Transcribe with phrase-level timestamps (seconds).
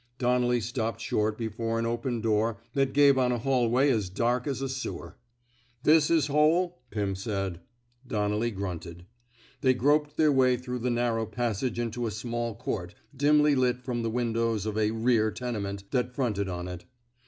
[0.17, 3.37] Donnelly stopped short before an open 72 ON CIECUMSTANTIAL EVIDENCE door that gave on a
[3.37, 5.15] hallway as dark as a sewer.''
[5.83, 7.59] This his hole?'' Pim said.
[8.07, 9.05] Donnelly granted.
[9.61, 14.01] They groped their way through the narrow passage into a small court, dimly lit from
[14.01, 16.85] the windows of a rear tenement '^ that fronted on it.